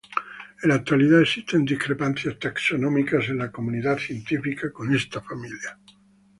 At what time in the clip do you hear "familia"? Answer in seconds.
5.21-5.77